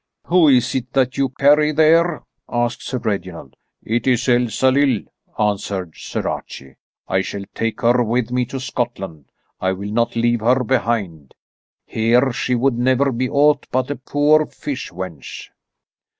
[0.25, 3.55] "Who is that you carry there?" asked Sir Reginald.
[3.83, 5.03] "It is Elsalill,"
[5.37, 6.77] answered Sir Archie.
[7.07, 9.25] "I shall take her with me to Scotland.
[9.59, 11.35] I will not leave her behind.
[11.85, 15.49] Here she would never be aught but a poor fish wench."